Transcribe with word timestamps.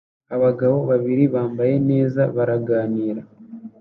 Abagabo 0.35 0.77
babiri 0.89 1.23
bambaye 1.33 1.75
neza 1.89 2.21
baraganira 2.35 3.21